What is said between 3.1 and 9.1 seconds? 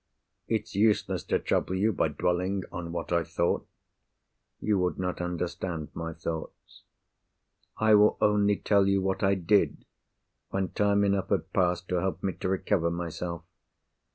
I thought—you would not understand my thoughts—I will only tell you